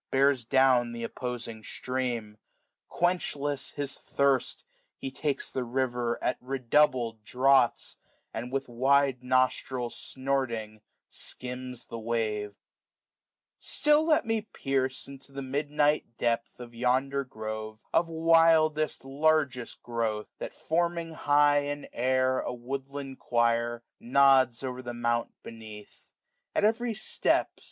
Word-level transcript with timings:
Bears 0.09 0.45
downth* 0.47 0.99
opposing 1.05 1.63
stream: 1.63 2.37
quenchless 2.89 3.73
his 3.75 3.95
diirst; 3.99 4.63
He 4.97 5.11
takes 5.11 5.51
the 5.51 5.63
river 5.63 6.17
at 6.23 6.39
redoubled 6.41 7.23
draughts; 7.23 7.97
And 8.33 8.51
with 8.51 8.67
wide 8.67 9.21
nostrik, 9.21 9.91
snorting, 9.91 10.81
skims 11.07 11.85
the 11.85 11.99
wave« 11.99 12.53
5^5 12.53 12.57
Still 13.59 14.03
let 14.03 14.25
me 14.25 14.41
perce 14.41 15.07
into 15.07 15.31
the 15.33 15.41
midxiight 15.43 16.17
depth 16.17 16.59
Of 16.59 16.73
yonder 16.73 17.23
grove, 17.23 17.77
of 17.93 18.09
wildest 18.09 19.05
largest 19.05 19.83
growth: 19.83 20.29
That, 20.39 20.55
forming 20.55 21.11
high 21.11 21.59
in 21.59 21.87
air 21.93 22.39
a 22.39 22.51
woodland 22.51 23.19
quire. 23.19 23.83
Nods 23.99 24.63
o'er 24.63 24.81
the 24.81 24.95
mount 24.95 25.31
beneath. 25.43 26.09
At 26.55 26.63
every 26.63 26.95
step. 26.95 27.59